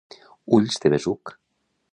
Ulls 0.57 0.81
de 0.85 0.93
besuc. 0.95 1.37